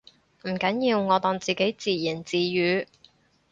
[0.45, 2.87] 唔緊要，我當自己自言自語